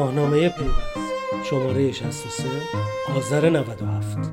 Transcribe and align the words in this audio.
ماهنامه 0.00 0.48
پیوست. 0.48 0.96
شماره 1.44 1.92
63 1.92 2.48
آذر 3.16 3.50
97 3.50 4.32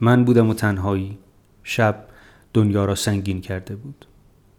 من 0.00 0.24
بودم 0.24 0.50
و 0.50 0.54
تنهایی. 0.54 1.18
شب 1.62 2.04
دنیا 2.54 2.84
را 2.84 2.94
سنگین 2.94 3.40
کرده 3.40 3.76
بود. 3.76 4.06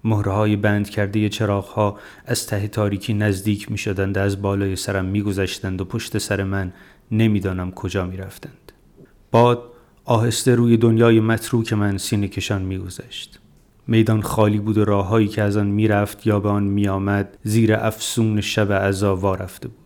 مهرهای 0.03 0.55
بند 0.55 0.89
کرده 0.89 1.29
چراغها 1.29 1.99
از 2.25 2.47
ته 2.47 2.67
تاریکی 2.67 3.13
نزدیک 3.13 3.71
می 3.71 3.77
شدند 3.77 4.17
از 4.17 4.41
بالای 4.41 4.75
سرم 4.75 5.05
می 5.05 5.21
گذشتند 5.21 5.81
و 5.81 5.85
پشت 5.85 6.17
سر 6.17 6.43
من 6.43 6.73
نمی‌دانم 7.11 7.71
کجا 7.71 8.05
می 8.05 8.17
رفتند. 8.17 8.71
باد 9.31 9.63
آهسته 10.05 10.55
روی 10.55 10.77
دنیای 10.77 11.19
متروک 11.19 11.73
من 11.73 11.97
سینه 11.97 12.27
کشان 12.27 12.61
می 12.61 12.77
گذشت. 12.77 13.39
میدان 13.87 14.21
خالی 14.21 14.59
بود 14.59 14.77
و 14.77 14.85
راههایی 14.85 15.27
که 15.27 15.41
از 15.41 15.57
آن 15.57 15.67
می‌رفت 15.67 16.27
یا 16.27 16.39
به 16.39 16.49
آن 16.49 16.63
میآمد 16.63 17.37
زیر 17.43 17.73
افسون 17.73 18.41
شب 18.41 18.73
عذا 18.73 19.33
رفته 19.33 19.67
بود. 19.67 19.80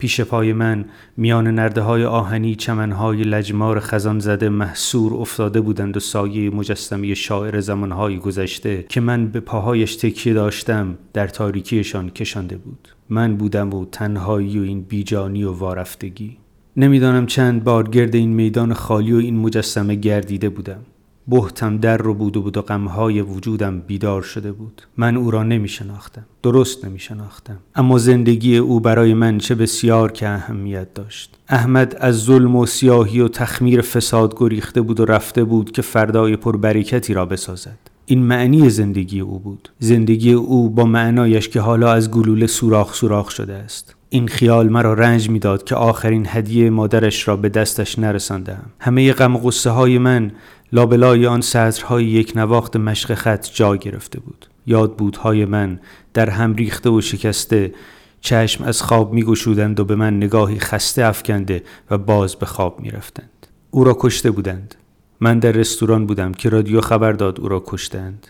پیش 0.00 0.20
پای 0.20 0.52
من 0.52 0.84
میان 1.16 1.46
نرده 1.46 1.80
های 1.80 2.04
آهنی 2.04 2.54
چمنهای 2.54 3.22
لجمار 3.22 3.80
خزان 3.80 4.18
زده 4.18 4.48
محصور 4.48 5.14
افتاده 5.14 5.60
بودند 5.60 5.96
و 5.96 6.00
سایه 6.00 6.50
مجسمه 6.50 7.14
شاعر 7.14 7.60
زمانهای 7.60 8.18
گذشته 8.18 8.84
که 8.88 9.00
من 9.00 9.26
به 9.26 9.40
پاهایش 9.40 9.96
تکیه 9.96 10.34
داشتم 10.34 10.98
در 11.12 11.28
تاریکیشان 11.28 12.10
کشانده 12.10 12.56
بود. 12.56 12.88
من 13.08 13.36
بودم 13.36 13.74
و 13.74 13.84
تنهایی 13.84 14.58
و 14.58 14.62
این 14.62 14.82
بیجانی 14.82 15.44
و 15.44 15.52
وارفتگی. 15.52 16.36
نمی‌دانم 16.76 17.26
چند 17.26 17.64
بار 17.64 17.88
گرد 17.88 18.14
این 18.14 18.30
میدان 18.30 18.72
خالی 18.74 19.12
و 19.12 19.16
این 19.16 19.36
مجسمه 19.36 19.94
گردیده 19.94 20.48
بودم. 20.48 20.80
بهتم 21.28 21.78
در 21.78 21.96
رو 21.96 22.14
بود 22.14 22.36
و 22.36 22.42
بود 22.42 22.56
و 22.56 22.62
غمهای 22.62 23.20
وجودم 23.20 23.80
بیدار 23.80 24.22
شده 24.22 24.52
بود. 24.52 24.82
من 24.96 25.16
او 25.16 25.30
را 25.30 25.42
نمی 25.42 25.68
شناختم 25.68 26.26
درست 26.42 26.84
نمی 26.84 26.98
شناختم 26.98 27.58
اما 27.74 27.98
زندگی 27.98 28.56
او 28.56 28.80
برای 28.80 29.14
من 29.14 29.38
چه 29.38 29.54
بسیار 29.54 30.12
که 30.12 30.28
اهمیت 30.28 30.94
داشت. 30.94 31.38
احمد 31.48 31.96
از 32.00 32.16
ظلم 32.16 32.56
و 32.56 32.66
سیاهی 32.66 33.20
و 33.20 33.28
تخمیر 33.28 33.80
فساد 33.80 34.34
گریخته 34.36 34.80
بود 34.80 35.00
و 35.00 35.04
رفته 35.04 35.44
بود 35.44 35.70
که 35.70 35.82
فردای 35.82 36.36
پربرکتی 36.36 37.14
را 37.14 37.26
بسازد. 37.26 37.78
این 38.06 38.22
معنی 38.22 38.70
زندگی 38.70 39.20
او 39.20 39.38
بود. 39.38 39.68
زندگی 39.78 40.32
او 40.32 40.70
با 40.70 40.84
معنایش 40.84 41.48
که 41.48 41.60
حالا 41.60 41.92
از 41.92 42.10
گلوله 42.10 42.46
سوراخ 42.46 42.94
سوراخ 42.94 43.30
شده 43.30 43.54
است. 43.54 43.94
این 44.08 44.28
خیال 44.28 44.68
مرا 44.68 44.94
رنج 44.94 45.30
می‌داد 45.30 45.64
که 45.64 45.74
آخرین 45.74 46.26
هدیه 46.28 46.70
مادرش 46.70 47.28
را 47.28 47.36
به 47.36 47.48
دستش 47.48 47.98
نرساندم 47.98 48.62
همه 48.78 49.12
غم 49.12 49.38
غصه 49.38 49.70
های 49.70 49.98
من 49.98 50.32
لابلای 50.72 51.26
آن 51.26 51.40
سطرهای 51.40 52.04
یک 52.04 52.32
نواخت 52.36 52.76
مشق 52.76 53.14
خط 53.14 53.46
جا 53.52 53.76
گرفته 53.76 54.20
بود 54.20 54.46
یاد 54.66 54.96
بودهای 54.96 55.44
من 55.44 55.80
در 56.14 56.30
هم 56.30 56.54
ریخته 56.54 56.90
و 56.90 57.00
شکسته 57.00 57.74
چشم 58.20 58.64
از 58.64 58.82
خواب 58.82 59.12
می 59.12 59.22
گشودند 59.22 59.80
و 59.80 59.84
به 59.84 59.94
من 59.94 60.16
نگاهی 60.16 60.58
خسته 60.58 61.04
افکنده 61.04 61.62
و 61.90 61.98
باز 61.98 62.36
به 62.36 62.46
خواب 62.46 62.80
می 62.80 62.90
رفتند. 62.90 63.46
او 63.70 63.84
را 63.84 63.96
کشته 64.00 64.30
بودند. 64.30 64.74
من 65.20 65.38
در 65.38 65.52
رستوران 65.52 66.06
بودم 66.06 66.32
که 66.32 66.48
رادیو 66.48 66.80
خبر 66.80 67.12
داد 67.12 67.40
او 67.40 67.48
را 67.48 67.62
کشتند. 67.66 68.26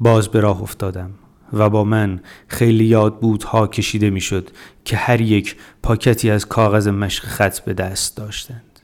باز 0.00 0.28
به 0.28 0.40
راه 0.40 0.62
افتادم 0.62 1.10
و 1.52 1.70
با 1.70 1.84
من 1.84 2.20
خیلی 2.48 2.84
یاد 2.84 3.20
بودها 3.20 3.66
کشیده 3.66 4.10
می‌شد 4.10 4.50
که 4.84 4.96
هر 4.96 5.20
یک 5.20 5.56
پاکتی 5.82 6.30
از 6.30 6.46
کاغذ 6.46 6.88
مشق 6.88 7.24
خط 7.24 7.60
به 7.60 7.74
دست 7.74 8.16
داشتند. 8.16 8.80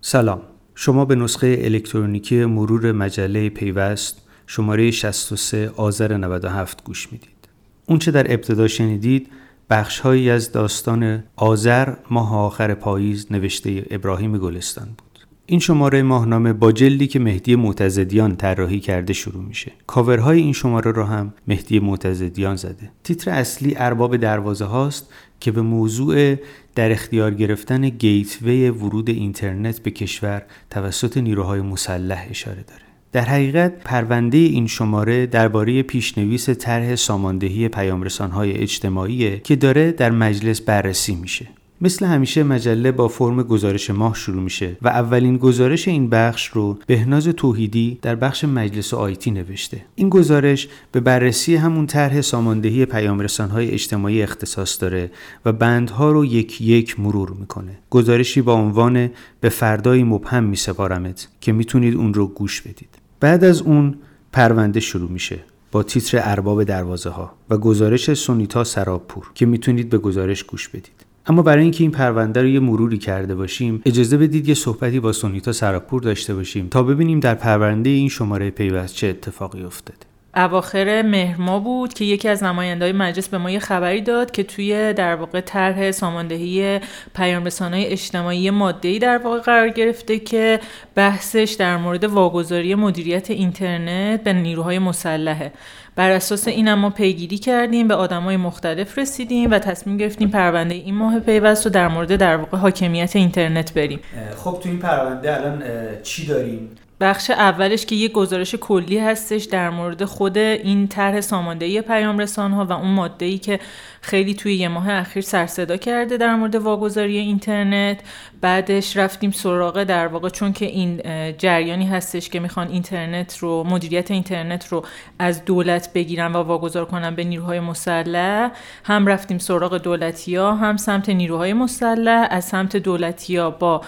سلام 0.00 0.40
شما 0.74 1.04
به 1.04 1.14
نسخه 1.14 1.58
الکترونیکی 1.60 2.44
مرور 2.44 2.92
مجله 2.92 3.48
پیوست 3.48 4.22
شماره 4.46 4.90
63 4.90 5.70
آذر 5.76 6.16
97 6.16 6.84
گوش 6.84 7.12
می‌دید. 7.12 7.48
اونچه 7.86 8.10
در 8.10 8.32
ابتدا 8.32 8.68
شنیدید 8.68 9.28
بخشهایی 9.70 10.30
از 10.30 10.52
داستان 10.52 11.24
آذر 11.36 11.94
ماه 12.10 12.36
آخر 12.36 12.74
پاییز 12.74 13.26
نوشته 13.30 13.86
ابراهیم 13.90 14.38
گلستان 14.38 14.86
بود. 14.86 15.12
این 15.46 15.60
شماره 15.60 16.02
ماهنامه 16.02 16.52
با 16.52 16.72
جلدی 16.72 17.06
که 17.06 17.18
مهدی 17.18 17.56
معتزدیان 17.56 18.36
طراحی 18.36 18.80
کرده 18.80 19.12
شروع 19.12 19.44
میشه. 19.44 19.72
کاورهای 19.86 20.40
این 20.40 20.52
شماره 20.52 20.90
رو 20.90 21.04
هم 21.04 21.34
مهدی 21.48 21.80
معتزدیان 21.80 22.56
زده. 22.56 22.90
تیتر 23.04 23.30
اصلی 23.30 23.74
ارباب 23.76 24.16
دروازه 24.16 24.64
هاست 24.64 25.12
که 25.42 25.52
به 25.52 25.62
موضوع 25.62 26.36
در 26.74 26.92
اختیار 26.92 27.34
گرفتن 27.34 27.88
گیتوی 27.88 28.70
ورود 28.70 29.10
اینترنت 29.10 29.80
به 29.80 29.90
کشور 29.90 30.42
توسط 30.70 31.16
نیروهای 31.16 31.60
مسلح 31.60 32.26
اشاره 32.30 32.64
داره. 32.68 32.82
در 33.12 33.20
حقیقت 33.20 33.72
پرونده 33.84 34.38
این 34.38 34.66
شماره 34.66 35.26
درباره 35.26 35.82
پیشنویس 35.82 36.50
طرح 36.50 36.94
ساماندهی 36.94 37.68
پیامرسانهای 37.68 38.52
اجتماعی 38.52 39.38
که 39.40 39.56
داره 39.56 39.92
در 39.92 40.10
مجلس 40.10 40.60
بررسی 40.60 41.14
میشه. 41.14 41.48
مثل 41.82 42.06
همیشه 42.06 42.42
مجله 42.42 42.92
با 42.92 43.08
فرم 43.08 43.42
گزارش 43.42 43.90
ماه 43.90 44.14
شروع 44.14 44.42
میشه 44.42 44.76
و 44.82 44.88
اولین 44.88 45.36
گزارش 45.36 45.88
این 45.88 46.10
بخش 46.10 46.46
رو 46.46 46.78
بهناز 46.86 47.28
توحیدی 47.28 47.98
در 48.02 48.14
بخش 48.14 48.44
مجلس 48.44 48.94
آیتی 48.94 49.30
نوشته. 49.30 49.84
این 49.94 50.08
گزارش 50.08 50.68
به 50.92 51.00
بررسی 51.00 51.56
همون 51.56 51.86
طرح 51.86 52.20
ساماندهی 52.20 52.86
پیامرسانهای 52.86 53.70
اجتماعی 53.70 54.22
اختصاص 54.22 54.80
داره 54.80 55.10
و 55.44 55.52
بندها 55.52 56.12
رو 56.12 56.24
یک 56.24 56.60
یک 56.60 57.00
مرور 57.00 57.30
می‌کنه. 57.30 57.78
گزارشی 57.90 58.42
با 58.42 58.54
عنوان 58.54 59.10
به 59.40 59.48
فردای 59.48 60.04
مبهم 60.04 60.44
میسپارمت 60.44 61.28
که 61.40 61.52
می‌تونید 61.52 61.94
اون 61.94 62.14
رو 62.14 62.26
گوش 62.26 62.60
بدید. 62.60 62.98
بعد 63.20 63.44
از 63.44 63.62
اون 63.62 63.94
پرونده 64.32 64.80
شروع 64.80 65.10
میشه 65.10 65.38
با 65.72 65.82
تیتر 65.82 66.20
ارباب 66.22 66.64
دروازه 66.64 67.10
ها 67.10 67.32
و 67.50 67.58
گزارش 67.58 68.14
سونیتا 68.14 68.64
سرابپور 68.64 69.30
که 69.34 69.46
می‌تونید 69.46 69.90
به 69.90 69.98
گزارش 69.98 70.42
گوش 70.42 70.68
بدید. 70.68 71.01
اما 71.26 71.42
برای 71.42 71.62
اینکه 71.62 71.84
این 71.84 71.90
پرونده 71.90 72.42
رو 72.42 72.48
یه 72.48 72.60
مروری 72.60 72.98
کرده 72.98 73.34
باشیم 73.34 73.82
اجازه 73.86 74.16
بدید 74.16 74.48
یه 74.48 74.54
صحبتی 74.54 75.00
با 75.00 75.12
سونیتا 75.12 75.52
سراپور 75.52 76.02
داشته 76.02 76.34
باشیم 76.34 76.68
تا 76.68 76.82
ببینیم 76.82 77.20
در 77.20 77.34
پرونده 77.34 77.90
این 77.90 78.08
شماره 78.08 78.50
پیوست 78.50 78.94
چه 78.94 79.06
اتفاقی 79.06 79.62
افتاده. 79.62 80.12
اواخر 80.36 81.02
مهر 81.02 81.58
بود 81.58 81.94
که 81.94 82.04
یکی 82.04 82.28
از 82.28 82.42
نمایندهای 82.42 82.92
مجلس 82.92 83.28
به 83.28 83.38
ما 83.38 83.50
یه 83.50 83.58
خبری 83.58 84.00
داد 84.00 84.30
که 84.30 84.42
توی 84.42 84.92
در 84.92 85.14
واقع 85.14 85.40
طرح 85.40 85.90
ساماندهی 85.90 86.80
پیام 87.14 87.48
اجتماعی 87.72 88.50
ماده 88.50 88.98
در 88.98 89.18
واقع 89.18 89.38
قرار 89.38 89.68
گرفته 89.68 90.18
که 90.18 90.60
بحثش 90.94 91.56
در 91.58 91.76
مورد 91.76 92.04
واگذاری 92.04 92.74
مدیریت 92.74 93.30
اینترنت 93.30 94.24
به 94.24 94.32
نیروهای 94.32 94.78
مسلحه. 94.78 95.52
بر 95.96 96.10
اساس 96.10 96.48
این 96.48 96.74
ما 96.74 96.90
پیگیری 96.90 97.38
کردیم 97.38 97.88
به 97.88 97.94
آدمای 97.94 98.36
مختلف 98.36 98.98
رسیدیم 98.98 99.50
و 99.50 99.58
تصمیم 99.58 99.96
گرفتیم 99.96 100.28
پرونده 100.28 100.74
این 100.74 100.94
ماه 100.94 101.20
پیوست 101.20 101.66
رو 101.66 101.72
در 101.72 101.88
مورد 101.88 102.16
در 102.16 102.36
واقع 102.36 102.58
حاکمیت 102.58 103.16
اینترنت 103.16 103.74
بریم. 103.74 104.00
خب 104.36 104.60
تو 104.62 104.68
این 104.68 104.78
پرونده 104.78 105.34
الان 105.34 105.62
چی 106.02 106.26
داریم؟ 106.26 106.70
بخش 107.02 107.30
اولش 107.30 107.86
که 107.86 107.94
یه 107.94 108.08
گزارش 108.08 108.54
کلی 108.54 108.98
هستش 108.98 109.44
در 109.44 109.70
مورد 109.70 110.04
خود 110.04 110.38
این 110.38 110.88
طرح 110.88 111.20
ساماندهی 111.20 111.80
پیام 111.80 112.18
رسان 112.18 112.52
ها 112.52 112.64
و 112.64 112.72
اون 112.72 112.90
ماده 112.90 113.26
ای 113.26 113.38
که 113.38 113.60
خیلی 114.04 114.34
توی 114.34 114.54
یه 114.54 114.68
ماه 114.68 114.90
اخیر 114.90 115.22
سر 115.22 115.46
صدا 115.46 115.76
کرده 115.76 116.16
در 116.16 116.34
مورد 116.34 116.54
واگذاری 116.54 117.18
اینترنت. 117.18 118.00
بعدش 118.40 118.96
رفتیم 118.96 119.30
سراغ 119.30 119.84
در 119.84 120.06
واقع 120.06 120.28
چون 120.28 120.52
که 120.52 120.66
این 120.66 121.00
جریانی 121.38 121.86
هستش 121.86 122.28
که 122.28 122.40
می‌خوان 122.40 122.68
اینترنت 122.68 123.38
رو 123.38 123.64
مدیریت 123.64 124.10
اینترنت 124.10 124.68
رو 124.68 124.84
از 125.18 125.44
دولت 125.44 125.92
بگیرن 125.92 126.32
و 126.32 126.36
واگذار 126.36 126.84
کنن 126.84 127.14
به 127.14 127.24
نیروهای 127.24 127.60
مسلح. 127.60 128.50
هم 128.84 129.06
رفتیم 129.06 129.38
سراغ 129.38 129.78
دولتی 129.78 130.36
هم 130.36 130.76
سمت 130.76 131.08
نیروهای 131.08 131.52
مسلح. 131.52 132.26
از 132.30 132.44
سمت 132.44 132.76
دولتی 132.76 133.36
ها 133.36 133.50
با 133.50 133.80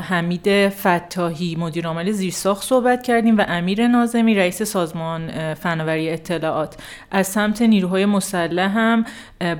حمید 0.00 0.68
فتاحی 0.68 1.56
مدیر 1.56 1.86
عامل 1.86 2.10
زیرساخت 2.10 2.64
صحبت 2.64 3.02
کردیم 3.02 3.38
و 3.38 3.44
امیر 3.48 3.86
نازمی 3.86 4.34
رئیس 4.34 4.62
سازمان 4.62 5.54
فناوری 5.54 6.10
اطلاعات. 6.10 6.76
از 7.10 7.26
سمت 7.26 7.62
نیروهای 7.62 8.06
مسلح 8.06 8.78
هم 8.78 9.04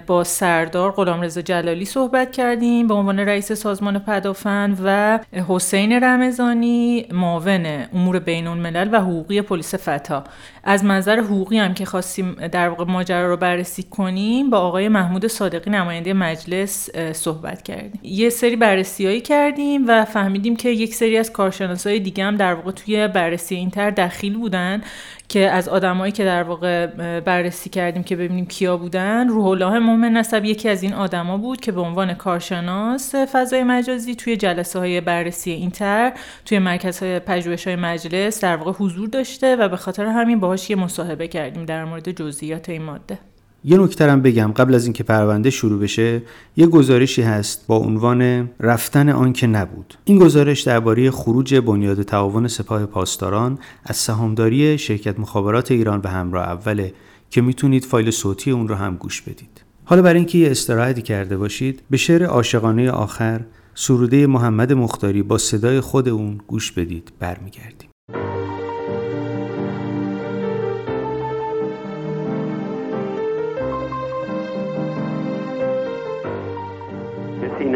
با 0.07 0.25
سردار 0.25 0.91
غلامرضا 0.91 1.41
جلالی 1.41 1.85
صحبت 1.85 2.33
کردیم 2.33 2.87
به 2.87 2.95
عنوان 2.95 3.21
رئیس 3.21 3.53
سازمان 3.53 3.99
پدافند 3.99 4.81
و 4.85 5.19
حسین 5.49 5.93
رمضانی 5.93 7.07
معاون 7.13 7.67
امور 7.95 8.19
بین 8.19 8.47
الملل 8.47 8.89
و 8.93 9.01
حقوقی 9.01 9.43
پلیس 9.43 9.75
فتا. 9.75 10.25
از 10.65 10.85
منظر 10.85 11.19
حقوقی 11.19 11.59
هم 11.59 11.75
که 11.75 11.85
خواستیم 11.85 12.33
در 12.33 12.69
واقع 12.69 12.85
ماجرا 12.85 13.29
رو 13.29 13.37
بررسی 13.37 13.83
کنیم 13.83 14.51
با 14.51 14.59
آقای 14.59 14.89
محمود 14.89 15.27
صادقی 15.27 15.71
نماینده 15.71 16.13
مجلس 16.13 16.91
صحبت 17.13 17.63
کردیم. 17.63 18.01
یه 18.03 18.31
سری 18.31 18.57
بررسیایی 18.57 19.21
کردیم 19.21 19.85
و 19.89 20.05
فهمیدیم 20.05 20.57
که 20.57 20.69
یک 20.69 20.95
سری 20.95 21.19
از 21.19 21.33
کارشناسای 21.33 21.99
دیگه 22.01 22.25
هم 22.25 22.37
در 22.37 22.55
واقع 22.55 22.71
توی 22.71 23.09
بررسی 23.09 23.55
اینتر 23.55 23.91
دخیل 23.91 24.39
بودن. 24.39 24.83
که 25.29 25.51
از 25.51 25.69
آدمایی 25.69 26.13
که 26.13 26.25
در 26.25 26.43
واقع 26.43 26.87
بررسی 27.21 27.71
کردیم 27.71 28.03
که 28.03 28.17
ببینیم 28.17 28.47
کیا 28.47 28.77
بودن 28.77 29.29
روح 29.29 29.47
الله 29.47 29.79
مومن 29.79 30.13
نسب 30.13 30.45
یکی 30.45 30.69
از 30.69 30.83
این 30.83 30.95
آدما 30.95 31.37
بود 31.37 31.61
که 31.61 31.73
به 31.73 31.81
عنوان 31.81 32.15
کارشناس 32.15 33.15
فضای 33.15 33.63
مجازی 33.63 34.15
توی 34.15 34.37
جلسه 34.37 34.79
های 34.79 35.01
بررسی 35.01 35.51
اینتر 35.51 36.13
توی 36.45 36.59
مرکز 36.59 36.99
های 36.99 37.19
پژوهش 37.19 37.67
های 37.67 37.77
مجلس 37.77 38.41
در 38.41 38.57
واقع 38.57 38.73
حضور 38.73 39.09
داشته 39.09 39.57
و 39.57 39.69
به 39.69 39.77
خاطر 39.77 40.07
همین 40.07 40.41
باهاش 40.41 40.71
یه 40.71 40.77
مصاحبه 40.77 41.29
کردیم 41.29 41.65
در 41.65 41.85
مورد 41.85 42.11
جزئیات 42.11 42.69
این 42.69 42.83
ماده. 42.83 43.19
یه 43.65 43.79
نکترم 43.79 44.23
بگم 44.23 44.53
قبل 44.57 44.75
از 44.75 44.85
اینکه 44.85 45.05
پرونده 45.05 45.51
شروع 45.51 45.81
بشه 45.81 46.23
یه 46.57 46.67
گزارشی 46.67 47.23
هست 47.23 47.67
با 47.67 47.77
عنوان 47.77 48.51
رفتن 48.61 49.09
آن 49.09 49.33
که 49.33 49.47
نبود. 49.47 49.95
این 50.05 50.19
گزارش 50.19 50.61
درباره 50.61 51.11
خروج 51.11 51.55
بنیاد 51.55 52.03
تعاون 52.03 52.49
سپاه 52.49 52.87
پاسداران 52.87 53.59
از 53.85 53.97
سهامداری 53.97 54.79
شرکت 54.79 55.21
مخابرات 55.21 55.71
ایران 55.71 56.01
به 56.01 56.09
همراه 56.09 56.49
اوله 56.49 56.95
که 57.31 57.41
می‌تونید 57.41 57.85
فایل 57.85 58.11
صوتی 58.11 58.51
اون 58.51 58.69
رو 58.69 58.75
هم 58.75 58.97
گوش 58.97 59.23
بدید. 59.23 59.65
حالا 59.85 60.03
برای 60.03 60.19
اینکه 60.19 60.39
یه 60.39 60.51
استراحتی 60.51 61.03
کرده 61.03 61.37
باشید 61.37 61.83
به 61.91 61.97
شعر 61.97 62.25
عاشقانه 62.25 62.91
آخر 62.91 63.41
سروده 63.75 64.27
محمد 64.27 64.73
مختاری 64.73 65.23
با 65.23 65.39
صدای 65.39 65.81
خود 65.81 66.09
اون 66.09 66.41
گوش 66.47 66.73
بدید 66.73 67.13
برمیگردیم. 67.19 67.88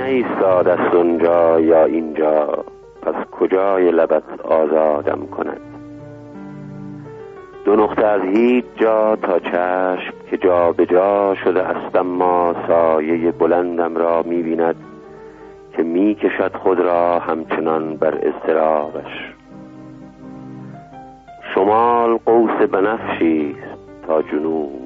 ایستاد 0.02 0.69
است 0.69 0.94
اونجا 0.94 1.60
یا 1.60 1.84
اینجا 1.84 2.64
پس 3.02 3.14
کجای 3.32 3.90
لبت 3.90 4.40
آزادم 4.44 5.26
کند؟ 5.26 5.60
دو 7.64 7.76
نقطه 7.76 8.06
از 8.06 8.20
هیچ 8.22 8.64
جا 8.76 9.16
تا 9.16 9.38
چشم 9.38 10.14
که 10.31 10.37
جا 10.37 10.72
به 10.72 10.87
جا 10.87 11.34
شده 11.44 11.62
است 11.62 11.96
اما 11.96 12.54
سایه 12.69 13.32
بلندم 13.32 13.96
را 13.96 14.22
می‌بیند 14.22 14.76
که 15.76 15.82
می‌کشد 15.82 16.56
خود 16.56 16.81
را 16.81 17.19
همچنان 17.19 17.96
بر 17.96 18.19
اضطرابش. 18.22 19.32
شمال 21.55 22.19
قوس 22.26 22.69
بنفشی 22.70 23.56
تا 24.06 24.22
جنوب. 24.22 24.81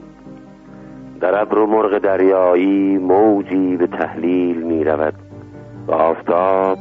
در 1.21 1.41
ابر 1.41 1.59
و 1.59 1.67
مرغ 1.67 1.99
دریایی 1.99 2.99
موجی 2.99 3.77
به 3.77 3.87
تحلیل 3.87 4.63
می 4.63 4.85
رود 4.85 5.15
و 5.87 5.93
آفتاب 5.93 6.79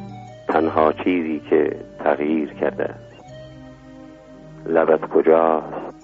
تنها 0.48 0.94
چیزی 0.94 1.42
که 1.50 1.76
تغییر 2.04 2.54
کرده 2.54 2.84
است. 2.84 3.26
لبت 4.66 5.10
کجاست؟ 5.10 5.96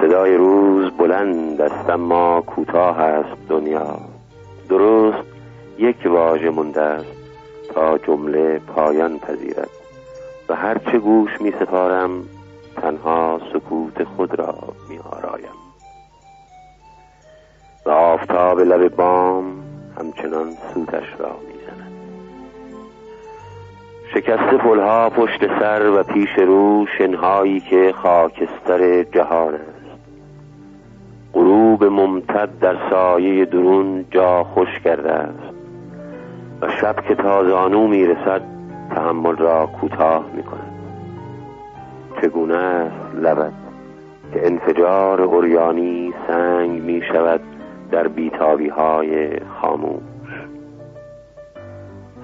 صدای 0.00 0.36
روز 0.36 0.90
بلند 0.90 1.60
است 1.60 1.90
اما 1.90 2.40
کوتاه 2.40 3.00
است 3.00 3.48
دنیا. 3.48 3.98
درست 4.68 5.28
یک 5.78 5.96
واژه 6.06 6.50
مونده 6.50 6.82
است 6.82 7.16
تا 7.74 7.98
جمله 7.98 8.58
پایان 8.58 9.18
پذیرد. 9.18 9.70
و 10.48 10.54
هرچه 10.54 10.98
گوش 10.98 11.40
می 11.40 11.50
سپارم 11.50 12.10
تنها 12.76 13.40
سکوت 13.52 14.04
خود 14.04 14.38
را 14.38 14.54
می 14.88 14.98
آرایم 14.98 15.63
و 17.86 17.90
آفتاب 17.90 18.60
لب 18.60 18.88
بام 18.96 19.44
همچنان 19.98 20.46
سوتش 20.74 21.14
را 21.18 21.30
می‌زند. 21.46 21.92
شکست 24.14 24.56
فلها 24.62 25.10
پشت 25.10 25.58
سر 25.58 25.90
و 25.90 26.02
پیش 26.02 26.38
رو 26.38 26.86
شنهایی 26.98 27.60
که 27.60 27.94
خاکستر 28.02 29.02
جهان 29.02 29.54
است. 29.54 29.64
غروب 31.34 31.84
ممتد 31.84 32.48
در 32.60 32.76
سایه 32.90 33.44
درون 33.44 34.04
جا 34.10 34.44
خوش 34.44 34.80
کرده 34.84 35.12
است 35.12 35.54
و 36.60 36.68
شب 36.80 36.96
که 37.08 37.14
تازانو 37.14 37.86
می‌رسد 37.86 38.42
تحمل 38.90 39.36
را 39.36 39.66
کوتاه 39.66 40.24
می‌کند. 40.36 40.74
چگونه 42.22 42.56
است 42.56 43.14
لبت 43.14 43.52
که 44.32 44.46
انفجار 44.46 45.22
اوریانی 45.22 46.14
سنگ 46.28 46.82
می 46.82 47.02
شود 47.12 47.40
در 47.90 48.08
بیتابی 48.08 48.68
های 48.68 49.40
خاموش. 49.60 50.02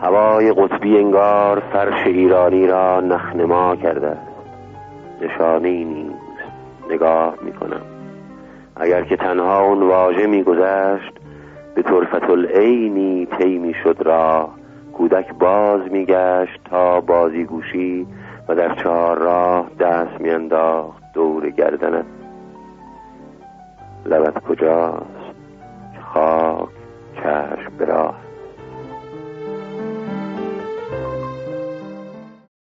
هوای 0.03 0.53
قطبی 0.53 0.99
انگار 0.99 1.63
فرش 1.73 2.07
ایرانی 2.07 2.67
را 2.67 3.01
نخنما 3.01 3.77
کرده. 3.77 4.17
نشانه 5.21 5.85
نیست. 5.85 6.31
نگاه 6.91 7.35
می 7.43 7.53
کنم 7.53 7.83
اگر 8.77 9.03
که 9.03 9.17
تنها 9.17 9.65
اون 9.65 9.83
واژه 9.83 10.27
میگذشت 10.27 11.13
به 11.75 11.83
طرفت 11.83 12.31
العینی 12.31 13.27
طی 13.27 13.75
شد 13.85 13.97
را 14.01 14.49
کودک 14.93 15.35
باز 15.35 15.81
میگشت 15.91 16.61
تا 16.71 17.01
بازیگوشی 17.01 18.07
و 18.49 18.55
در 18.55 18.75
چهار 18.75 19.19
راه 19.19 19.71
دست 19.81 20.21
میانداخت 20.21 21.03
دور 21.15 21.51
گردنت. 21.51 22.05
لبت 24.07 24.45
کجاست؟ 24.45 25.20
خاک 26.15 26.69
چشم 27.15 27.77
براه 27.79 28.21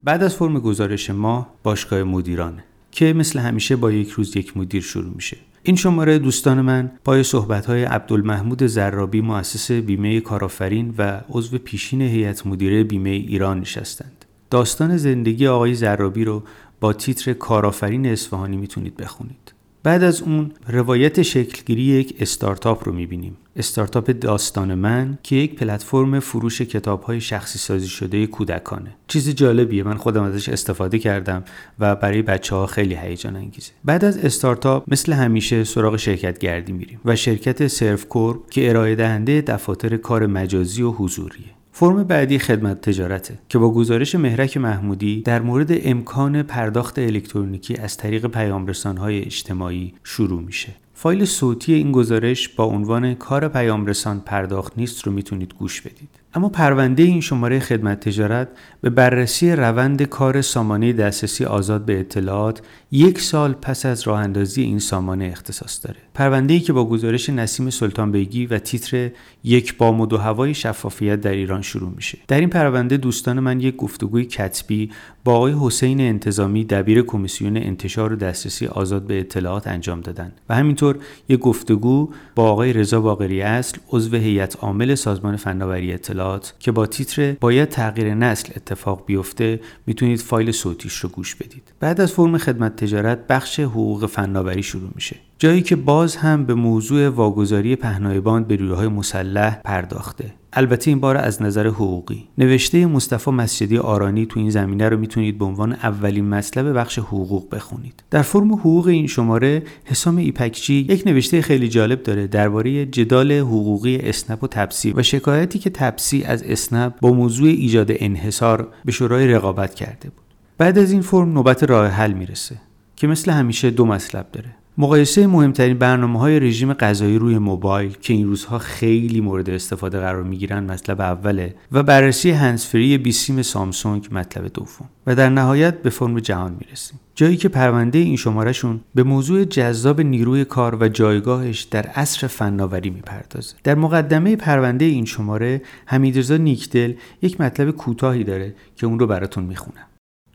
بعد 0.04 0.24
از 0.24 0.36
فرم 0.36 0.60
گزارش 0.60 1.10
ما 1.10 1.48
باشگاه 1.64 2.04
مدیرانه 2.04 2.64
که 2.92 3.14
مثل 3.14 3.40
همیشه 3.40 3.76
با 3.76 3.92
یک 3.92 4.10
روز 4.10 4.38
یک 4.38 4.58
مدیر 4.58 4.82
شروع 4.82 5.14
میشه 5.16 5.38
این 5.64 5.76
شماره 5.76 6.20
دوستان 6.20 6.62
من 6.62 6.92
پای 7.04 7.24
صحبت‌های 7.24 7.84
عبدالمحمود 7.84 8.64
زرابی 8.64 9.22
مؤسس 9.22 9.72
بیمه 9.72 10.22
کارآفرین 10.22 10.94
و 10.98 11.22
عضو 11.30 11.58
پیشین 11.58 12.02
هیئت 12.02 12.48
مدیره 12.48 12.84
بیمه 12.84 13.10
ایران 13.10 13.60
نشستند. 13.60 14.26
داستان 14.50 14.98
زندگی 14.98 15.48
آقای 15.48 15.74
زرابی 15.74 16.24
رو 16.24 16.44
با 16.80 16.94
تیتر 16.94 17.34
کارآفرین 17.34 18.06
اصفهانی 18.06 18.58
می‌تونید 18.58 18.98
بخونید. 18.98 19.55
بعد 19.86 20.04
از 20.04 20.22
اون 20.22 20.52
روایت 20.68 21.22
شکلگیری 21.22 21.82
یک 21.82 22.16
استارتاپ 22.20 22.88
رو 22.88 22.94
می‌بینیم. 22.94 23.38
استارتاپ 23.56 24.10
داستان 24.10 24.74
من 24.74 25.18
که 25.24 25.36
یک 25.36 25.56
پلتفرم 25.56 26.20
فروش 26.20 26.62
کتاب 26.62 27.04
های 27.04 27.22
شخصی 27.22 27.60
سازی 27.60 27.88
شده 27.88 28.28
کودکانه. 28.28 28.96
چیز 29.08 29.30
جالبیه 29.30 29.84
من 29.84 29.98
خودم 29.98 30.24
ازش 30.24 30.50
استفاده 30.50 31.00
کردم 31.00 31.44
و 31.80 31.96
برای 31.96 32.22
بچه 32.22 32.56
ها 32.56 32.66
خیلی 32.66 32.96
هیجان 32.96 33.36
انگیزه 33.36 33.72
بعد 33.84 34.06
از 34.06 34.18
استارتاپ 34.18 34.84
مثل 34.88 35.14
همیشه 35.14 35.64
سراغ 35.64 35.98
شرکت 35.98 36.38
گردی 36.38 36.74
میریم 36.74 37.00
و 37.06 37.16
شرکت 37.16 37.68
سرف 37.68 38.08
کورپ 38.08 38.50
که 38.50 38.70
ارائه 38.70 38.96
دهنده 38.96 39.42
دفاتر 39.42 39.98
کار 39.98 40.26
مجازی 40.28 40.82
و 40.82 40.92
حضوریه. 40.92 41.55
فرم 41.78 42.04
بعدی 42.04 42.40
خدمت 42.40 42.82
تجارته 42.82 43.40
که 43.50 43.58
با 43.58 43.74
گزارش 43.74 44.16
مهرک 44.16 44.58
محمودی 44.58 45.22
در 45.22 45.42
مورد 45.42 45.68
امکان 45.72 46.44
پرداخت 46.44 47.00
الکترونیکی 47.00 47.76
از 47.76 47.98
طریق 47.98 48.28
پیامرسانهای 48.28 49.22
اجتماعی 49.22 49.94
شروع 50.04 50.42
میشه. 50.42 50.76
فایل 50.94 51.26
صوتی 51.26 51.74
این 51.74 51.92
گزارش 51.92 52.50
با 52.50 52.64
عنوان 52.64 53.14
کار 53.14 53.48
پیامرسان 53.48 54.20
پرداخت 54.20 54.74
نیست 54.78 55.04
رو 55.04 55.12
می‌تونید 55.12 55.54
گوش 55.54 55.82
بدید. 55.82 56.10
اما 56.34 56.50
پرونده 56.50 57.04
این 57.04 57.22
شماره 57.22 57.60
خدمت 57.60 58.00
تجارت 58.00 58.48
به 58.82 58.90
بررسی 58.90 59.52
روند 59.52 60.04
کار 60.04 60.42
سامانه 60.42 60.94
دسترسی 60.94 61.46
آزاد 61.46 61.86
به 61.86 62.00
اطلاعات 62.00 62.62
یک 62.92 63.22
سال 63.22 63.54
پس 63.54 63.86
از 63.86 64.08
راه 64.08 64.20
اندازی 64.20 64.62
این 64.62 64.80
سامانه 64.80 65.26
اختصاص 65.26 65.86
داره. 65.86 66.00
پرونده 66.16 66.54
ای 66.54 66.60
که 66.60 66.74
با 66.74 66.86
گزارش 66.86 67.30
نسیم 67.30 67.70
سلطان 67.70 68.12
بیگی 68.12 68.46
و 68.46 68.60
تیتر 68.60 69.10
یک 69.44 69.78
بام 69.78 70.02
و 70.02 70.06
دو 70.06 70.18
هوای 70.18 70.54
شفافیت 70.54 71.22
در 71.22 71.32
ایران 71.32 71.62
شروع 71.62 71.92
میشه. 71.96 72.18
در 72.28 72.40
این 72.40 72.50
پرونده 72.50 72.98
دوستان 72.98 73.40
من 73.40 73.60
یک 73.60 73.76
گفتگوی 73.76 74.26
کتبی 74.26 74.92
با 75.24 75.36
آقای 75.36 75.56
حسین 75.62 76.02
انتظامی 76.02 76.64
دبیر 76.64 77.02
کمیسیون 77.02 77.58
انتشار 77.58 78.14
و 78.14 78.16
دسترسی 78.16 78.68
آزاد 78.68 79.08
به 79.08 79.20
اطلاعات 79.20 79.68
انجام 79.68 80.02
دادن 80.02 80.32
و 80.50 80.56
همینطور 80.56 80.98
یک 81.30 81.40
گفتگو 81.40 82.10
با 82.36 82.52
آقای 82.52 82.74
رضا 82.74 83.02
باقری 83.02 83.42
اصل 83.42 83.78
عضو 83.90 84.18
هیئت 84.18 84.56
عامل 84.60 84.96
سازمان 84.96 85.36
فناوری 85.36 85.94
اطلاعات 85.94 86.54
که 86.60 86.72
با 86.72 86.86
تیتر 86.86 87.32
باید 87.32 87.70
تغییر 87.70 88.14
نسل 88.14 88.54
اتفاق 88.56 89.04
بیفته 89.06 89.60
می‌تونید 89.86 90.20
فایل 90.20 90.52
صوتیش 90.52 90.96
رو 90.96 91.10
گوش 91.10 91.36
بدید. 91.36 91.74
بعد 91.80 92.02
از 92.02 92.12
فرم 92.12 92.38
خدمت 92.38 92.76
تجارت 92.76 93.28
بخش 93.28 93.60
حقوق 93.60 94.06
فناوری 94.06 94.64
شروع 94.64 94.90
میشه. 94.96 95.16
جایی 95.40 95.62
که 95.62 95.76
باز 95.76 96.16
هم 96.16 96.46
به 96.46 96.54
موضوع 96.54 97.10
واگذاری 97.10 97.76
پهنای 97.76 98.20
باند 98.20 98.48
به 98.48 98.58
نیروهای 98.58 98.88
مسلح 98.88 99.62
پرداخته. 99.66 100.34
البته 100.54 100.92
این 100.92 101.00
بار 101.00 101.18
از 101.18 101.42
نظر 101.42 101.68
حقوقی. 101.68 102.28
نوشته 102.38 102.86
مصطفی 102.86 103.32
مسجدی 103.32 103.78
آرانی 103.78 104.26
تو 104.26 104.40
این 104.40 104.50
زمینه 104.50 104.90
رو 104.90 104.98
می‌تونید 104.98 105.38
به 105.38 105.46
عنوان 105.46 105.74
اولین 105.74 106.30
مطلب 106.30 106.78
بخش 106.78 107.00
حقوق 107.00 107.56
بخونید. 107.56 108.04
در 108.12 108.22
فرم 108.22 108.54
حقوق 108.54 108.88
این 108.88 109.08
شماره 109.08 109.64
حسام 109.86 110.18
ایپکچی 110.18 110.74
یک 110.74 111.04
نوشته 111.06 111.42
خیلی 111.42 111.68
جالب 111.68 112.04
داره 112.04 112.28
درباره 112.28 112.86
جدال 112.86 113.32
حقوقی 113.32 113.98
اسنپ 113.98 114.44
و 114.44 114.48
تپسی 114.48 114.94
و 114.96 115.04
شکایتی 115.04 115.60
که 115.60 115.70
تپسی 115.70 116.24
از 116.24 116.44
اسنپ 116.44 116.94
با 117.02 117.14
موضوع 117.14 117.48
ایجاد 117.48 117.88
انحصار 117.90 118.68
به 118.86 118.92
شورای 118.92 119.28
رقابت 119.28 119.74
کرده 119.74 120.10
بود. 120.10 120.26
بعد 120.58 120.78
از 120.78 120.92
این 120.92 121.02
فرم 121.02 121.34
نوبت 121.34 121.64
راه 121.64 121.88
حل 121.88 122.12
می‌رسه 122.14 122.56
که 122.96 123.08
مثل 123.08 123.32
همیشه 123.32 123.72
دو 123.72 123.86
مطلب 123.86 124.26
داره. 124.32 124.50
مقایسه 124.78 125.28
مهمترین 125.28 125.78
برنامه 125.78 126.20
های 126.20 126.40
رژیم 126.40 126.74
غذایی 126.74 127.18
روی 127.18 127.38
موبایل 127.38 127.98
که 128.02 128.14
این 128.14 128.28
روزها 128.28 128.60
خیلی 128.60 129.22
مورد 129.22 129.50
استفاده 129.50 130.00
قرار 130.00 130.24
می‌گیرن 130.24 130.64
مطلب 130.64 131.02
اوله 131.02 131.56
و 131.72 131.84
بررسی 131.84 132.32
هنسفری 132.32 132.98
بیسیم 132.98 133.42
سامسونگ 133.42 134.08
مطلب 134.12 134.48
دوم 134.54 134.90
و 135.08 135.16
در 135.16 135.30
نهایت 135.30 135.82
به 135.82 135.90
فرم 135.90 136.20
جهان 136.20 136.58
می‌رسیم. 136.60 137.00
جایی 137.16 137.38
که 137.38 137.50
پرونده 137.50 138.00
این 138.00 138.16
شمارهشون 138.16 138.80
به 138.96 139.04
موضوع 139.04 139.44
جذاب 139.44 140.02
نیروی 140.02 140.46
کار 140.46 140.76
و 140.76 140.88
جایگاهش 140.88 141.62
در 141.62 141.86
عصر 141.88 142.28
فناوری 142.28 142.90
می‌پردازه. 142.90 143.56
در 143.64 143.76
مقدمه 143.76 144.36
پرونده 144.36 144.86
این 144.86 145.06
شماره 145.06 145.62
حمیدرضا 145.86 146.38
نیکدل 146.38 146.94
یک 147.22 147.42
مطلب 147.42 147.72
کوتاهی 147.72 148.24
داره 148.24 148.56
که 148.76 148.88
اون 148.88 149.00
رو 149.00 149.08
براتون 149.08 149.44
می‌خونم. 149.44 149.86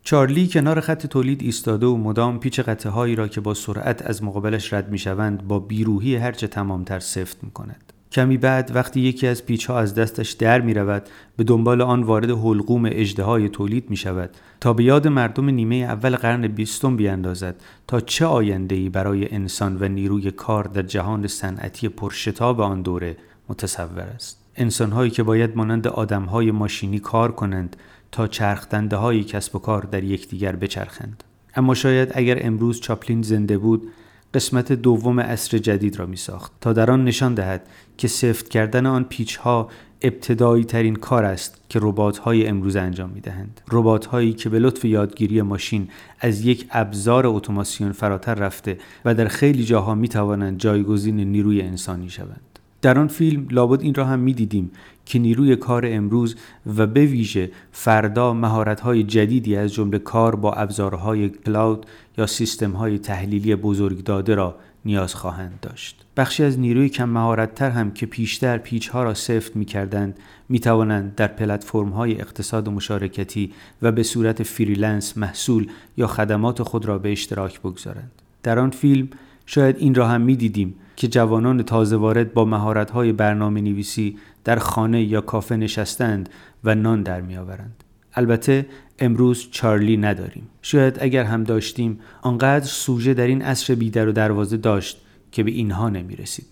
چارلی 0.02 0.48
کنار 0.48 0.80
خط 0.80 1.06
تولید 1.06 1.42
ایستاده 1.42 1.86
و 1.86 1.96
مدام 1.96 2.40
پیچ 2.40 2.60
قطعه 2.60 2.92
هایی 2.92 3.14
را 3.14 3.28
که 3.28 3.40
با 3.40 3.54
سرعت 3.54 4.02
از 4.06 4.24
مقابلش 4.24 4.72
رد 4.72 4.90
می 4.90 4.98
شوند 4.98 5.48
با 5.48 5.58
بیروهی 5.58 6.16
هرچه 6.16 6.46
تمامتر 6.46 7.00
سفت 7.00 7.44
می 7.44 7.50
کند. 7.50 7.92
کمی 8.12 8.36
بعد 8.36 8.70
وقتی 8.74 9.00
یکی 9.00 9.26
از 9.26 9.46
پیچ 9.46 9.66
ها 9.66 9.78
از 9.78 9.94
دستش 9.94 10.32
در 10.32 10.60
می 10.60 10.74
رود 10.74 11.02
به 11.36 11.44
دنبال 11.44 11.82
آن 11.82 12.02
وارد 12.02 12.30
حلقوم 12.30 12.84
اجده 12.86 13.48
تولید 13.48 13.90
می 13.90 13.96
شود 13.96 14.30
تا 14.60 14.72
به 14.72 14.84
یاد 14.84 15.08
مردم 15.08 15.48
نیمه 15.48 15.76
اول 15.76 16.16
قرن 16.16 16.48
بیستم 16.48 16.96
بیاندازد 16.96 17.62
تا 17.86 18.00
چه 18.00 18.26
آینده 18.26 18.88
برای 18.88 19.34
انسان 19.34 19.76
و 19.80 19.88
نیروی 19.88 20.30
کار 20.30 20.64
در 20.64 20.82
جهان 20.82 21.26
صنعتی 21.26 21.88
پرشتاب 21.88 22.60
آن 22.60 22.82
دوره 22.82 23.16
متصور 23.48 24.00
است 24.00 24.40
انسانهایی 24.56 25.10
که 25.10 25.22
باید 25.22 25.56
مانند 25.56 25.86
آدمهای 25.86 26.50
ماشینی 26.50 26.98
کار 26.98 27.32
کنند 27.32 27.76
تا 28.12 28.26
چرخدنده 28.26 28.96
های 28.96 29.24
کسب 29.24 29.56
و 29.56 29.58
کار 29.58 29.82
در 29.82 30.04
یکدیگر 30.04 30.56
بچرخند 30.56 31.24
اما 31.54 31.74
شاید 31.74 32.12
اگر 32.14 32.46
امروز 32.46 32.80
چاپلین 32.80 33.22
زنده 33.22 33.58
بود 33.58 33.90
قسمت 34.34 34.72
دوم 34.72 35.20
عصر 35.20 35.58
جدید 35.58 35.98
را 35.98 36.06
می 36.06 36.16
ساخت 36.16 36.52
تا 36.60 36.72
در 36.72 36.90
آن 36.90 37.04
نشان 37.04 37.34
دهد 37.34 37.66
که 37.96 38.08
سفت 38.08 38.48
کردن 38.48 38.86
آن 38.86 39.04
پیچ 39.04 39.36
ها 39.36 39.68
ابتدایی 40.02 40.64
ترین 40.64 40.96
کار 40.96 41.24
است 41.24 41.60
که 41.68 41.78
ربات 41.82 42.18
های 42.18 42.46
امروز 42.46 42.76
انجام 42.76 43.10
می 43.10 43.20
دهند. 43.20 43.60
ربات 43.72 44.06
هایی 44.06 44.32
که 44.32 44.48
به 44.48 44.58
لطف 44.58 44.84
یادگیری 44.84 45.42
ماشین 45.42 45.88
از 46.20 46.46
یک 46.46 46.66
ابزار 46.70 47.26
اتوماسیون 47.26 47.92
فراتر 47.92 48.34
رفته 48.34 48.78
و 49.04 49.14
در 49.14 49.28
خیلی 49.28 49.64
جاها 49.64 49.94
می 49.94 50.08
توانند 50.08 50.58
جایگزین 50.58 51.20
نیروی 51.20 51.62
انسانی 51.62 52.10
شوند. 52.10 52.49
در 52.82 52.98
آن 52.98 53.08
فیلم 53.08 53.46
لابد 53.50 53.82
این 53.82 53.94
را 53.94 54.04
هم 54.04 54.18
می 54.18 54.34
دیدیم 54.34 54.70
که 55.06 55.18
نیروی 55.18 55.56
کار 55.56 55.84
امروز 55.86 56.36
و 56.76 56.86
به 56.86 57.06
ویژه 57.06 57.50
فردا 57.72 58.34
مهارت‌های 58.34 59.02
جدیدی 59.02 59.56
از 59.56 59.72
جمله 59.72 59.98
کار 59.98 60.36
با 60.36 60.52
ابزارهای 60.52 61.28
cloud 61.28 61.86
یا 62.18 62.26
سیستم‌های 62.26 62.98
تحلیلی 62.98 63.54
بزرگ 63.54 64.04
داده 64.04 64.34
را 64.34 64.56
نیاز 64.84 65.14
خواهند 65.14 65.58
داشت. 65.62 66.04
بخشی 66.16 66.44
از 66.44 66.58
نیروی 66.58 66.88
کم 66.88 67.08
مهارتتر 67.08 67.70
هم 67.70 67.90
که 67.90 68.06
پیشتر 68.06 68.58
پیچها 68.58 69.02
را 69.02 69.14
سفت 69.14 69.56
می 69.56 69.64
کردند 69.64 70.18
می 70.48 70.60
توانند 70.60 71.14
در 71.14 71.26
پلتفرم 71.26 71.88
های 71.88 72.20
اقتصاد 72.20 72.70
مشارکتی 72.70 73.52
و 73.82 73.92
به 73.92 74.02
صورت 74.02 74.42
freelance 74.42 75.18
محصول 75.18 75.66
یا 75.96 76.06
خدمات 76.06 76.62
خود 76.62 76.86
را 76.86 76.98
به 76.98 77.12
اشتراک 77.12 77.60
بگذارند. 77.60 78.10
در 78.42 78.58
آن 78.58 78.70
فیلم 78.70 79.08
شاید 79.46 79.76
این 79.78 79.94
را 79.94 80.08
هم 80.08 80.20
می 80.20 80.36
دیدیم 80.36 80.74
که 81.00 81.08
جوانان 81.08 81.62
تازه 81.62 81.96
وارد 81.96 82.34
با 82.34 82.44
مهارت‌های 82.44 83.12
برنامه 83.12 83.60
نویسی 83.60 84.16
در 84.44 84.58
خانه 84.58 85.02
یا 85.02 85.20
کافه 85.20 85.56
نشستند 85.56 86.28
و 86.64 86.74
نان 86.74 87.02
در 87.02 87.20
میآورند. 87.20 87.84
البته 88.14 88.66
امروز 88.98 89.48
چارلی 89.50 89.96
نداریم. 89.96 90.48
شاید 90.62 90.98
اگر 91.00 91.24
هم 91.24 91.44
داشتیم 91.44 92.00
آنقدر 92.22 92.64
سوژه 92.64 93.14
در 93.14 93.26
این 93.26 93.42
عصر 93.42 93.74
بیدر 93.74 94.08
و 94.08 94.12
دروازه 94.12 94.56
داشت 94.56 95.00
که 95.32 95.42
به 95.42 95.50
اینها 95.50 95.88
نمی 95.88 96.16
رسید. 96.16 96.46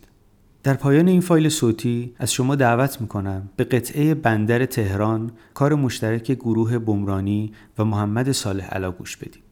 در 0.63 0.75
پایان 0.75 1.09
این 1.09 1.21
فایل 1.21 1.49
صوتی 1.49 2.13
از 2.19 2.33
شما 2.33 2.55
دعوت 2.55 3.01
می‌کنم 3.01 3.49
به 3.57 3.65
قطعه 3.65 4.15
بندر 4.15 4.67
تهران 4.67 5.31
کار 5.55 5.75
مشترک 5.75 6.33
گروه 6.33 6.79
بمرانی 6.79 7.53
و 7.79 7.85
محمد 7.85 8.33
صالح 8.33 8.69
علا 8.69 8.91
گوش 8.91 9.17
بدید. 9.17 9.48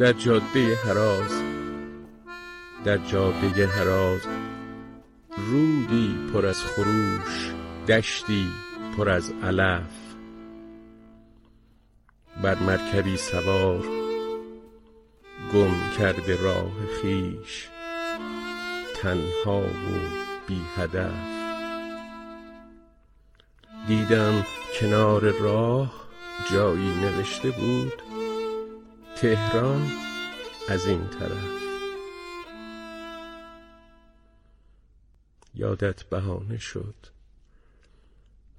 در 0.00 0.12
جاده 0.12 0.78
هراز 0.84 1.42
در 2.84 2.98
جاده 2.98 3.66
هراز 3.66 4.20
رودی 5.36 6.16
پر 6.32 6.46
از 6.46 6.64
خروش 6.64 7.52
دشتی 7.88 8.48
پر 8.96 9.08
از 9.08 9.32
علف. 9.42 10.14
بر 12.42 12.58
مرکبی 12.58 13.16
سوار 13.16 13.86
گم 15.54 15.74
کرده 15.98 16.42
راه 16.42 16.72
خیش 17.02 17.68
تنها 19.02 19.60
و 19.60 19.98
بی 20.46 20.60
هدف. 20.76 21.40
دیدم 23.88 24.46
کنار 24.80 25.20
راه 25.30 25.92
جایی 26.52 26.94
نوشته 26.94 27.50
بود 27.50 28.09
تهران 29.20 29.90
از 30.68 30.86
این 30.86 31.08
طرف. 31.08 31.60
یادت 35.54 36.02
بهانه 36.02 36.58
شد. 36.58 36.94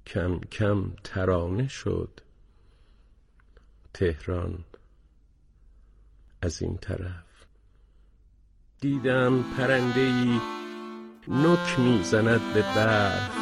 کم 0.08 0.40
کم 0.40 0.92
ترانه 1.04 1.68
شد. 1.68 2.20
تهران 3.94 4.64
از 6.42 6.62
این 6.62 6.78
طرف. 6.78 7.46
دیدم 8.80 9.44
پرنده 9.58 10.02
ای 10.02 10.40
نک 11.28 11.80
می‌زند 11.80 12.54
به 12.54 12.62
برف. 12.62 13.38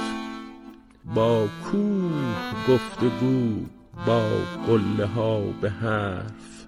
با 1.06 1.48
کوه 1.64 2.68
گفتگو 2.68 3.66
با 4.06 4.30
قله 4.68 5.06
ها 5.06 5.40
به 5.40 5.70
حرف. 5.70 6.59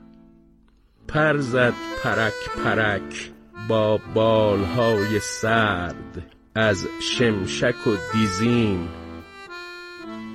پر 1.13 1.38
زد 1.38 1.74
پرک 2.03 2.50
پرک 2.63 3.32
با 3.68 4.00
بالهای 4.13 5.20
سرد 5.20 6.32
از 6.56 6.88
شمشک 7.01 7.88
و 7.88 7.96
دیزین 8.13 8.89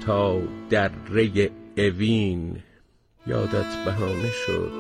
تا 0.07 0.41
در 0.71 0.91
ری 1.11 1.51
اوین. 1.77 2.63
یادت 3.27 3.85
بهانه 3.85 4.31
شد. 4.47 4.73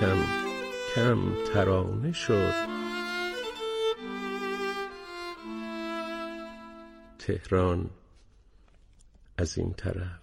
کم 0.00 0.16
کم 0.94 1.18
ترانه 1.54 2.12
شد. 2.12 2.54
تهران 7.18 7.90
از 9.38 9.58
این 9.58 9.72
طرف. 9.72 10.22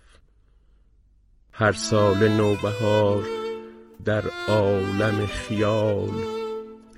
هر 1.54 1.72
سال 1.72 2.28
نوبهار 2.28 3.49
در 4.06 4.24
عالم 4.48 5.26
خیال 5.26 6.12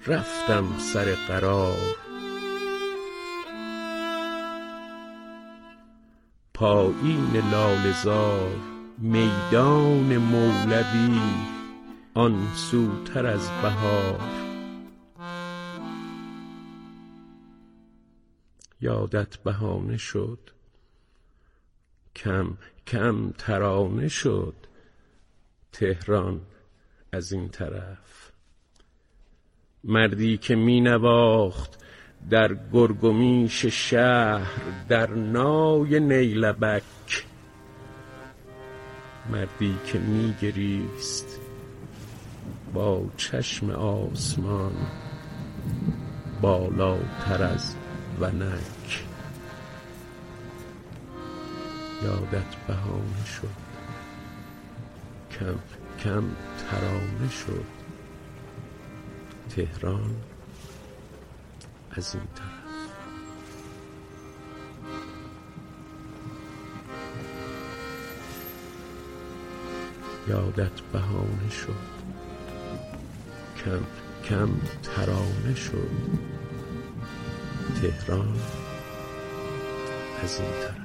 رفتم 0.08 0.78
سر 0.78 1.16
قرار. 1.16 1.96
پایین 6.54 7.32
لالزار 7.52 8.56
میدان 8.98 10.18
مولوی 10.18 11.20
آن 12.14 12.48
سوتر 12.56 13.26
از 13.26 13.50
بهار. 13.62 14.20
یادت 18.82 19.38
بهانه 19.38 19.98
شد 19.98 20.50
کم 22.16 22.58
کم 22.88 23.32
ترانه 23.32 24.08
شد 24.08 24.56
تهران. 25.72 26.42
از 27.14 27.32
این 27.32 27.50
طرف. 27.50 28.32
مردی 29.84 30.38
که 30.38 30.56
می 30.56 30.82
نواخت 30.82 31.84
در 32.30 32.58
گرگومیش 32.74 33.66
شهر 33.66 34.62
در 34.90 35.10
نای 35.10 36.00
نیلبک. 36.00 37.26
مردی 39.30 39.78
که 39.86 40.00
میگریست 40.00 41.40
با 42.74 43.06
چشم 43.18 43.70
آسمان 43.70 44.74
بالاتر 46.42 47.44
از 47.44 47.76
ونک. 48.20 49.06
یادت 52.04 52.56
بهانه 52.68 53.26
شد. 53.26 53.62
کم 55.40 55.81
کم 56.04 56.24
ترانه 56.72 57.30
شد. 57.30 57.66
تهران 59.50 60.16
از 61.92 62.16
این 62.16 62.24
طرف. 62.36 62.52
یادت 70.28 70.82
بهانه 70.82 71.50
شد. 71.50 71.76
کم 73.66 73.80
کم 74.24 74.50
ترانه 74.84 75.56
شد. 75.56 75.92
تهران 77.82 78.36
از 80.24 80.40
این 80.40 80.52
طرف. 80.52 80.76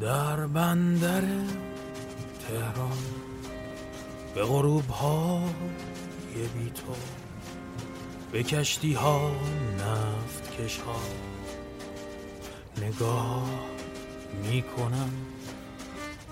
در 0.00 0.46
بندر 0.46 1.22
تهران. 2.48 3.31
به 4.34 4.44
غروب 4.44 4.90
ها 4.90 5.42
یه 6.36 6.46
بی 6.46 6.70
تو 6.70 6.94
به 8.32 8.42
کشتی 8.42 8.92
ها 8.92 9.30
نفت 9.78 10.56
کش 10.56 10.78
ها 10.78 11.00
نگاه 12.76 13.48
می‌کنم 14.42 15.10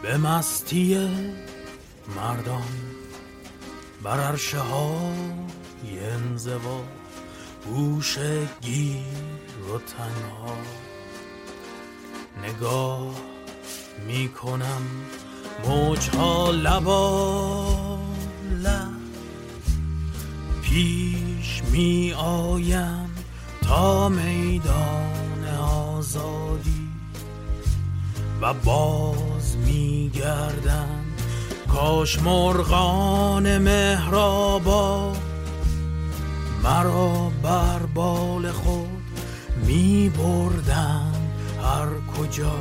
به 0.03 0.17
مستی 0.17 1.09
مردان 2.17 2.69
بر 4.03 4.21
عرشه 4.21 4.59
ها 4.59 5.13
انزوا 6.01 6.83
گوش 7.67 8.19
گیر 8.61 9.03
و 9.75 9.79
تنها. 9.79 10.57
نگاه 12.43 13.15
می‌کنم 14.07 14.83
موجها 15.65 16.51
لبا 16.51 17.60
پیش 20.71 21.63
می 21.73 22.13
آیم 22.13 23.11
تا 23.63 24.09
میدان 24.09 25.45
آزادی 25.61 26.89
و 28.41 28.55
باز 28.55 29.57
می 29.57 30.11
گردم 30.15 31.05
کاش 31.69 32.23
مرغان 32.23 33.59
مهرابا 33.59 35.13
مرا 36.63 37.33
بر 37.43 37.79
بال 37.95 38.53
خود 38.53 39.03
می 39.67 40.09
بردن 40.09 41.13
هر 41.63 41.89
کجا. 42.19 42.55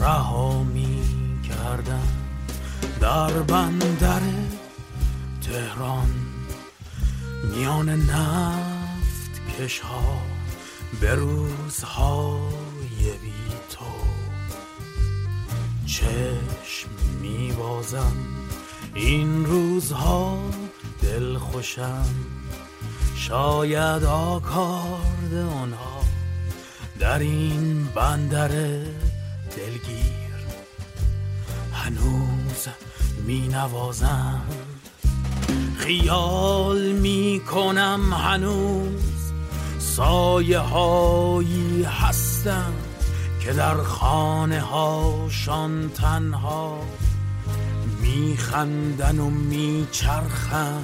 رها 0.00 0.62
می 0.62 1.02
کردم 1.48 2.08
در 3.00 3.30
بندر 3.30 4.20
تهران 5.46 6.10
میان 7.44 7.88
نفت 7.88 9.40
کش 9.58 9.80
ها 9.80 10.22
به 11.00 11.14
روزهای 11.14 13.10
بی 13.22 13.32
تو. 13.70 13.84
چشم 15.86 16.88
میبازم 17.20 18.16
این 18.94 19.46
روزها 19.46 20.38
دل 21.02 21.38
خوشم 21.38 22.14
شاید 23.16 24.04
آکارد 24.04 25.34
آنها 25.34 26.04
در 26.98 27.18
این 27.18 27.84
بندر 27.84 28.48
دلگیر. 29.56 30.16
هنوز 31.72 32.68
می 33.26 33.48
نوازم 33.48 34.65
خیال 35.86 36.92
می 36.92 37.40
کنم 37.52 38.12
هنوز 38.12 39.32
سایه 39.78 40.58
هایی 40.58 41.82
هستم 41.84 42.72
که 43.40 43.52
در 43.52 43.74
خانه 43.74 44.60
هاشان 44.60 45.90
تنها 45.90 46.78
میخندن 48.02 49.18
و 49.18 49.30
میچرخن. 49.30 50.82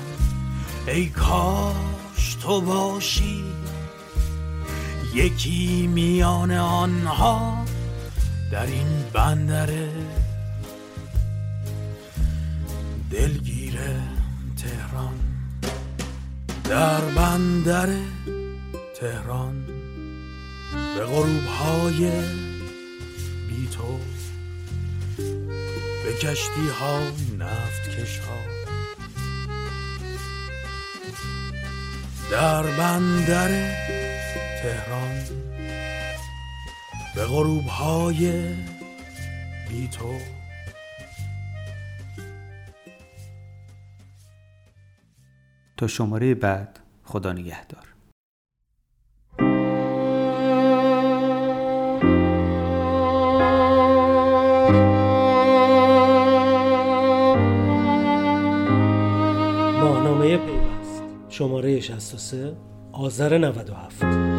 ای 0.87 1.07
کاش 1.07 2.35
تو 2.43 2.61
باشی 2.61 3.45
یکی 5.15 5.87
میان 5.87 6.53
آنها 6.53 7.65
در 8.53 8.67
این 8.67 9.05
بندر 9.13 9.71
دلگیر 13.11 13.42
در 16.73 17.01
بندر 17.01 17.89
تهران 19.01 19.67
به 20.97 21.05
غروب 21.05 21.45
های 21.45 22.11
بی 23.49 23.69
تو 23.73 23.99
به 26.05 26.13
کشتی 26.13 26.69
ها 26.81 27.01
نفت 27.39 27.91
کش 27.91 28.19
ها 28.19 28.39
در 32.31 32.63
بندر 32.63 33.49
تهران 34.63 35.23
به 37.15 37.25
غروب 37.25 37.67
های 37.67 38.45
بی 39.69 39.89
تو. 39.89 40.42
شماره 45.87 46.35
بعد 46.35 46.79
خدا 47.05 47.33
نگهدار. 47.33 47.87
ماهنامه 59.81 60.37
پیوست 60.37 61.03
شماره 61.29 61.81
63 61.81 62.57
آذر 62.93 63.39
97 63.39 64.32